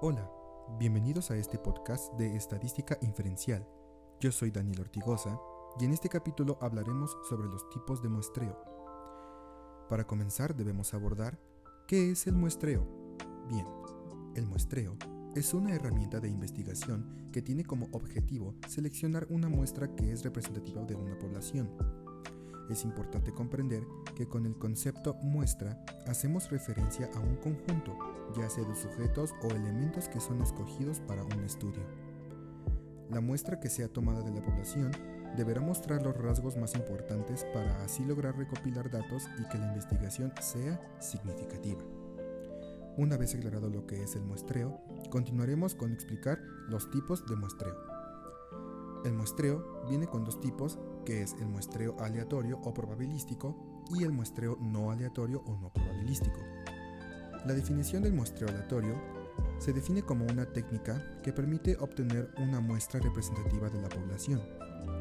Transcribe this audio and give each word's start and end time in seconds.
Hola, 0.00 0.30
bienvenidos 0.78 1.32
a 1.32 1.36
este 1.36 1.58
podcast 1.58 2.12
de 2.12 2.36
Estadística 2.36 2.96
Inferencial. 3.02 3.66
Yo 4.20 4.30
soy 4.30 4.52
Daniel 4.52 4.82
Ortigosa 4.82 5.40
y 5.80 5.86
en 5.86 5.92
este 5.92 6.08
capítulo 6.08 6.56
hablaremos 6.60 7.16
sobre 7.28 7.48
los 7.48 7.68
tipos 7.70 8.00
de 8.00 8.08
muestreo. 8.08 8.56
Para 9.88 10.06
comenzar 10.06 10.54
debemos 10.54 10.94
abordar 10.94 11.40
qué 11.88 12.12
es 12.12 12.28
el 12.28 12.36
muestreo. 12.36 12.86
Bien, 13.48 13.66
el 14.36 14.46
muestreo 14.46 14.96
es 15.34 15.52
una 15.52 15.74
herramienta 15.74 16.20
de 16.20 16.28
investigación 16.28 17.28
que 17.32 17.42
tiene 17.42 17.64
como 17.64 17.88
objetivo 17.90 18.54
seleccionar 18.68 19.26
una 19.30 19.48
muestra 19.48 19.96
que 19.96 20.12
es 20.12 20.22
representativa 20.22 20.84
de 20.84 20.94
una 20.94 21.18
población 21.18 21.72
es 22.70 22.84
importante 22.84 23.32
comprender 23.32 23.86
que 24.14 24.26
con 24.26 24.46
el 24.46 24.56
concepto 24.56 25.14
muestra 25.22 25.84
hacemos 26.06 26.50
referencia 26.50 27.08
a 27.14 27.20
un 27.20 27.36
conjunto, 27.36 27.96
ya 28.36 28.48
sea 28.50 28.64
de 28.64 28.74
sujetos 28.74 29.34
o 29.42 29.48
elementos 29.48 30.08
que 30.08 30.20
son 30.20 30.40
escogidos 30.42 31.00
para 31.00 31.24
un 31.24 31.44
estudio. 31.44 31.82
La 33.10 33.20
muestra 33.20 33.58
que 33.58 33.70
sea 33.70 33.88
tomada 33.88 34.22
de 34.22 34.32
la 34.32 34.44
población 34.44 34.92
deberá 35.36 35.60
mostrar 35.60 36.02
los 36.02 36.16
rasgos 36.16 36.56
más 36.56 36.74
importantes 36.74 37.44
para 37.54 37.82
así 37.82 38.04
lograr 38.04 38.36
recopilar 38.36 38.90
datos 38.90 39.24
y 39.38 39.48
que 39.48 39.58
la 39.58 39.68
investigación 39.68 40.32
sea 40.40 40.80
significativa. 41.00 41.82
Una 42.96 43.16
vez 43.16 43.34
aclarado 43.34 43.70
lo 43.70 43.86
que 43.86 44.02
es 44.02 44.16
el 44.16 44.22
muestreo, 44.22 44.80
continuaremos 45.10 45.74
con 45.74 45.92
explicar 45.92 46.40
los 46.68 46.90
tipos 46.90 47.24
de 47.26 47.36
muestreo. 47.36 47.97
El 49.04 49.12
muestreo 49.14 49.82
viene 49.88 50.06
con 50.06 50.24
dos 50.24 50.40
tipos 50.40 50.78
que 51.04 51.22
es 51.22 51.34
el 51.40 51.48
muestreo 51.48 51.96
aleatorio 52.00 52.58
o 52.64 52.74
probabilístico 52.74 53.84
y 53.90 54.02
el 54.02 54.12
muestreo 54.12 54.58
no 54.60 54.90
aleatorio 54.90 55.42
o 55.46 55.56
no 55.56 55.72
probabilístico. 55.72 56.40
La 57.46 57.54
definición 57.54 58.02
del 58.02 58.12
muestreo 58.12 58.48
aleatorio 58.48 58.94
se 59.58 59.72
define 59.72 60.02
como 60.02 60.26
una 60.26 60.46
técnica 60.46 61.20
que 61.22 61.32
permite 61.32 61.76
obtener 61.76 62.32
una 62.38 62.60
muestra 62.60 63.00
representativa 63.00 63.68
de 63.70 63.80
la 63.80 63.88
población. 63.88 64.42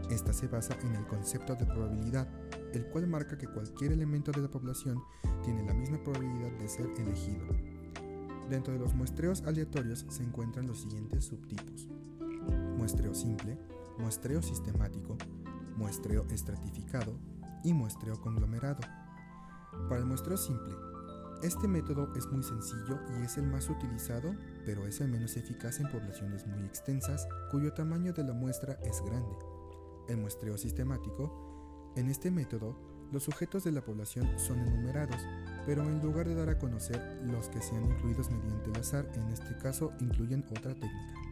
Esta 0.10 0.32
se 0.32 0.48
basa 0.48 0.78
en 0.84 0.96
el 0.96 1.06
concepto 1.08 1.56
de 1.56 1.66
probabilidad, 1.66 2.28
el 2.74 2.86
cual 2.88 3.08
marca 3.08 3.38
que 3.38 3.48
cualquier 3.48 3.92
elemento 3.92 4.32
de 4.32 4.42
la 4.42 4.50
población 4.50 5.04
tiene 5.44 5.66
la 5.66 5.74
misma 5.74 6.02
probabilidad 6.04 6.52
de 6.52 6.70
ser 6.70 6.88
elegido. 6.98 7.46
Dentro 8.50 8.74
de 8.74 8.80
los 8.80 8.94
muestreos 8.94 9.42
aleatorios 9.44 10.06
se 10.08 10.24
encuentran 10.24 10.68
los 10.68 10.82
siguientes 10.82 11.26
subtipos. 11.26 11.88
Muestreo 12.78 13.14
simple, 13.14 13.58
muestreo 14.00 14.42
sistemático, 14.42 15.18
muestreo 15.76 16.26
estratificado 16.30 17.18
y 17.64 17.74
muestreo 17.74 18.20
conglomerado. 18.22 18.80
Para 19.90 20.00
el 20.00 20.06
muestreo 20.06 20.38
simple, 20.38 20.76
este 21.44 21.68
método 21.68 22.12
es 22.16 22.26
muy 22.32 22.42
sencillo 22.42 23.00
y 23.20 23.24
es 23.24 23.38
el 23.38 23.46
más 23.46 23.70
utilizado, 23.70 24.34
pero 24.66 24.88
es 24.88 25.02
el 25.02 25.10
menos 25.10 25.38
eficaz 25.38 25.80
en 25.80 25.90
poblaciones 25.92 26.48
muy 26.48 26.66
extensas 26.66 27.28
cuyo 27.52 27.74
tamaño 27.74 28.12
de 28.14 28.24
la 28.24 28.34
muestra 28.34 28.74
es 28.84 29.02
grande. 29.06 29.36
El 30.10 30.18
muestreo 30.18 30.58
sistemático, 30.58 31.94
en 31.96 32.10
este 32.10 32.32
método, 32.32 32.76
los 33.12 33.24
sujetos 33.24 33.64
de 33.64 33.72
la 33.72 33.86
población 33.86 34.28
son 34.40 34.60
enumerados, 34.60 35.22
pero 35.66 35.84
en 35.84 36.02
lugar 36.02 36.28
de 36.28 36.36
dar 36.36 36.50
a 36.50 36.58
conocer 36.58 37.22
los 37.24 37.50
que 37.50 37.62
sean 37.62 37.86
incluidos 37.86 38.32
mediante 38.32 38.72
el 38.72 38.78
azar, 38.78 39.10
en 39.14 39.30
este 39.30 39.58
caso 39.58 39.92
incluyen 40.00 40.44
otra 40.50 40.74
técnica. 40.74 41.27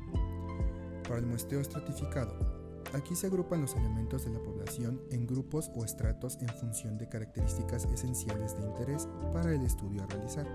Para 1.07 1.19
el 1.19 1.25
muestreo 1.25 1.61
estratificado, 1.61 2.65
Aquí 2.95 3.13
se 3.13 3.27
agrupan 3.27 3.61
los 3.61 3.75
elementos 3.75 4.23
de 4.23 4.31
la 4.31 4.39
población 4.39 5.01
en 5.11 5.27
grupos 5.27 5.69
o 5.75 5.83
estratos 5.83 6.37
en 6.39 6.47
función 6.47 6.97
de 6.97 7.09
características 7.09 7.83
esenciales 7.85 8.55
de 8.57 8.63
interés 8.63 9.09
para 9.33 9.53
el 9.53 9.63
estudio 9.63 10.03
a 10.03 10.07
realizar. 10.07 10.47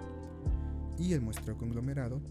Y 0.98 1.12
el 1.12 1.20
muestreo 1.20 1.58
conglomerado. 1.58 2.22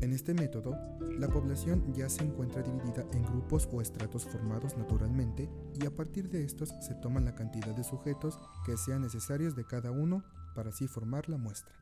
En 0.00 0.14
este 0.14 0.32
método, 0.32 0.78
la 1.18 1.28
población 1.28 1.92
ya 1.92 2.08
se 2.08 2.24
encuentra 2.24 2.62
dividida 2.62 3.04
en 3.12 3.22
grupos 3.22 3.68
o 3.70 3.82
estratos 3.82 4.24
formados 4.24 4.78
naturalmente 4.78 5.50
y 5.74 5.84
a 5.84 5.94
partir 5.94 6.30
de 6.30 6.42
estos 6.42 6.72
se 6.80 6.94
toman 6.94 7.26
la 7.26 7.34
cantidad 7.34 7.74
de 7.74 7.84
sujetos 7.84 8.38
que 8.64 8.78
sean 8.78 9.02
necesarios 9.02 9.56
de 9.56 9.66
cada 9.66 9.90
uno 9.90 10.24
para 10.54 10.70
así 10.70 10.86
formar 10.86 11.28
la 11.28 11.36
muestra. 11.36 11.74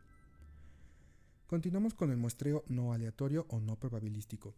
Continuamos 1.46 1.94
con 1.94 2.10
el 2.10 2.16
muestreo 2.16 2.64
no 2.66 2.92
aleatorio 2.92 3.46
o 3.50 3.60
no 3.60 3.76
probabilístico. 3.76 4.56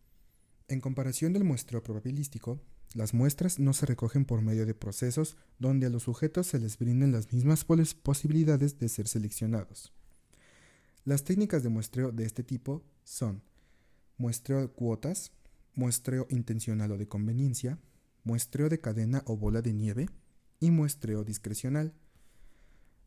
En 0.70 0.81
comparación 0.81 1.32
del 1.32 1.42
muestreo 1.42 1.82
probabilístico, 1.82 2.60
las 2.94 3.12
muestras 3.12 3.58
no 3.58 3.72
se 3.72 3.86
recogen 3.86 4.25
por 4.25 4.41
medio 4.41 4.66
de 4.66 4.72
procesos 4.72 5.36
donde 5.58 5.86
a 5.86 5.91
los 5.91 6.04
sujetos 6.04 6.47
se 6.47 6.60
les 6.60 6.78
brinden 6.78 7.10
las 7.10 7.32
mismas 7.32 7.64
posibilidades 7.64 8.78
de 8.78 8.88
ser 8.88 9.09
seleccionados. 9.09 9.92
Las 11.04 11.25
técnicas 11.25 11.64
de 11.64 11.70
muestreo 11.70 12.12
de 12.12 12.25
este 12.25 12.44
tipo 12.44 12.84
son 13.03 13.42
muestreo 14.16 14.60
de 14.60 14.69
cuotas, 14.69 15.32
muestreo 15.75 16.28
intencional 16.30 16.92
o 16.92 16.98
de 16.98 17.09
conveniencia, 17.09 17.80
muestreo 18.22 18.69
de 18.69 18.80
cadena 18.80 19.25
o 19.26 19.36
bola 19.36 19.62
de 19.62 19.72
nieve 19.72 20.09
y 20.60 20.70
muestreo 20.70 21.25
discrecional. 21.25 21.94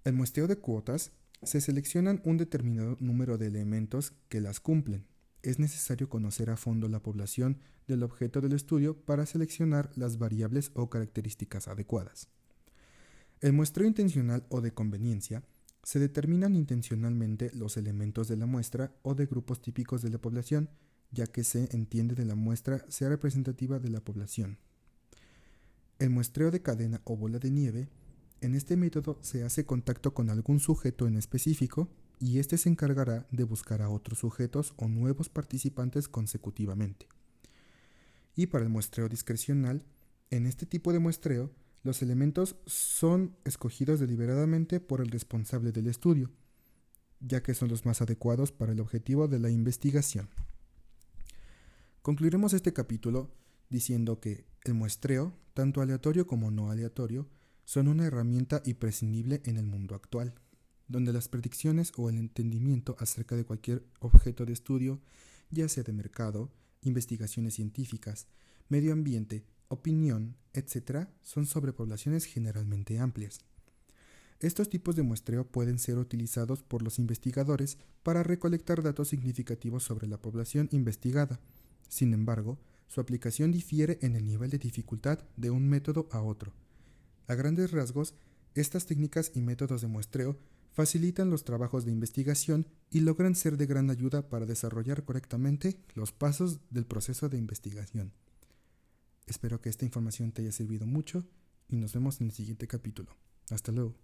El 0.04 0.16
muestreo 0.16 0.48
de 0.48 0.58
cuotas 0.58 1.14
se 1.44 1.62
seleccionan 1.62 2.22
un 2.26 2.36
determinado 2.36 2.98
número 3.00 3.38
de 3.38 3.48
elementos 3.48 4.12
que 4.28 4.42
las 4.42 4.60
cumplen 4.60 5.06
es 5.44 5.60
necesario 5.60 6.10
conocer 6.10 6.50
a 6.50 6.58
fondo 6.58 6.88
la 6.88 7.02
población 7.02 7.60
del 7.88 8.04
objeto 8.04 8.42
del 8.42 8.54
estudio 8.54 8.98
para 8.98 9.26
seleccionar 9.26 9.92
las 9.96 10.18
variables 10.18 10.72
o 10.74 10.90
características 10.90 11.68
adecuadas. 11.68 12.30
El 13.42 13.54
muestreo 13.54 13.86
intencional 13.86 14.46
o 14.50 14.62
de 14.62 14.74
conveniencia 14.74 15.44
se 15.84 16.00
determinan 16.00 16.56
intencionalmente 16.56 17.52
los 17.54 17.76
elementos 17.76 18.30
de 18.30 18.38
la 18.38 18.46
muestra 18.46 18.96
o 19.02 19.16
de 19.16 19.26
grupos 19.26 19.62
típicos 19.62 20.02
de 20.02 20.10
la 20.10 20.18
población, 20.18 20.70
ya 21.12 21.28
que 21.28 21.44
se 21.44 21.68
entiende 21.76 22.16
de 22.16 22.26
la 22.26 22.36
muestra 22.36 22.86
sea 22.88 23.10
representativa 23.10 23.80
de 23.80 23.90
la 23.90 24.00
población. 24.00 24.58
El 26.00 26.10
muestreo 26.10 26.52
de 26.52 26.62
cadena 26.62 27.02
o 27.04 27.18
bola 27.18 27.38
de 27.38 27.52
nieve, 27.52 27.90
en 28.40 28.56
este 28.56 28.78
método 28.78 29.20
se 29.22 29.44
hace 29.44 29.66
contacto 29.66 30.14
con 30.14 30.30
algún 30.30 30.60
sujeto 30.60 31.06
en 31.06 31.18
específico 31.18 31.90
y 32.24 32.40
éste 32.40 32.58
se 32.58 32.70
encargará 32.70 33.28
de 33.32 33.44
buscar 33.44 33.82
a 33.82 33.90
otros 33.90 34.20
sujetos 34.20 34.74
o 34.78 34.88
nuevos 34.88 35.28
participantes 35.28 36.08
consecutivamente. 36.08 37.10
Y 38.34 38.46
para 38.46 38.64
el 38.64 38.70
muestreo 38.70 39.10
discrecional, 39.10 39.84
en 40.30 40.46
este 40.46 40.66
tipo 40.66 40.94
de 40.94 41.00
muestreo, 41.00 41.52
los 41.84 42.02
elementos 42.02 42.56
son 42.66 43.36
escogidos 43.44 44.00
deliberadamente 44.00 44.80
por 44.80 45.02
el 45.02 45.10
responsable 45.10 45.74
del 45.74 45.88
estudio, 45.88 46.32
ya 47.20 47.44
que 47.44 47.54
son 47.54 47.68
los 47.68 47.86
más 47.86 48.02
adecuados 48.02 48.54
para 48.54 48.72
el 48.72 48.80
objetivo 48.80 49.28
de 49.28 49.40
la 49.40 49.50
investigación. 49.50 50.30
Concluiremos 52.02 52.54
este 52.54 52.72
capítulo 52.72 53.36
diciendo 53.70 54.22
que 54.22 54.46
el 54.64 54.76
muestreo, 54.76 55.38
tanto 55.54 55.82
aleatorio 55.82 56.26
como 56.26 56.52
no 56.52 56.72
aleatorio, 56.72 57.28
son 57.66 57.90
una 57.90 58.06
herramienta 58.06 58.62
imprescindible 58.64 59.42
en 59.44 59.58
el 59.58 59.66
mundo 59.66 59.94
actual 59.94 60.36
donde 60.88 61.14
las 61.14 61.28
predicciones 61.28 61.92
o 61.98 62.10
el 62.10 62.18
entendimiento 62.18 62.96
acerca 63.00 63.36
de 63.36 63.46
cualquier 63.46 63.84
objeto 64.00 64.46
de 64.46 64.54
estudio, 64.54 65.00
ya 65.50 65.68
sea 65.70 65.84
de 65.84 65.94
mercado, 65.94 66.52
investigaciones 66.82 67.56
científicas, 67.56 68.28
medio 68.70 68.94
ambiente, 68.94 69.46
opinión, 69.68 70.36
etc., 70.54 71.08
son 71.22 71.46
sobre 71.46 71.74
poblaciones 71.74 72.26
generalmente 72.26 73.00
amplias. 73.00 73.42
Estos 74.40 74.70
tipos 74.70 74.96
de 74.96 75.04
muestreo 75.04 75.48
pueden 75.48 75.80
ser 75.80 75.98
utilizados 75.98 76.64
por 76.64 76.82
los 76.82 77.00
investigadores 77.00 77.78
para 78.04 78.24
recolectar 78.24 78.84
datos 78.84 79.08
significativos 79.08 79.84
sobre 79.84 80.08
la 80.08 80.22
población 80.22 80.68
investigada. 80.72 81.40
Sin 81.88 82.14
embargo, 82.14 82.60
su 82.88 83.00
aplicación 83.00 83.52
difiere 83.52 84.00
en 84.02 84.16
el 84.16 84.26
nivel 84.26 84.50
de 84.50 84.58
dificultad 84.58 85.20
de 85.38 85.50
un 85.50 85.70
método 85.70 86.10
a 86.12 86.22
otro. 86.22 86.54
A 87.28 87.36
grandes 87.36 87.72
rasgos, 87.72 88.16
estas 88.54 88.86
técnicas 88.86 89.32
y 89.34 89.42
métodos 89.42 89.82
de 89.82 89.88
muestreo 89.88 90.38
facilitan 90.74 91.30
los 91.30 91.44
trabajos 91.44 91.86
de 91.86 91.92
investigación 91.92 92.68
y 92.90 93.00
logran 93.00 93.36
ser 93.36 93.58
de 93.58 93.68
gran 93.68 93.90
ayuda 93.90 94.30
para 94.30 94.46
desarrollar 94.46 95.04
correctamente 95.04 95.80
los 95.94 96.12
pasos 96.12 96.60
del 96.70 96.86
proceso 96.86 97.30
de 97.30 97.38
investigación. 97.38 98.12
Espero 99.26 99.62
que 99.62 99.70
esta 99.70 99.86
información 99.86 100.32
te 100.32 100.42
haya 100.42 100.52
servido 100.52 100.86
mucho 100.86 101.24
y 101.70 101.78
nos 101.78 101.94
vemos 101.94 102.20
en 102.20 102.28
el 102.28 102.34
siguiente 102.34 102.68
capítulo. 102.68 103.16
Hasta 103.50 103.72
luego. 103.72 103.96